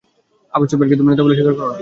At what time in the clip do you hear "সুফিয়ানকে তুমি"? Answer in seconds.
0.65-1.09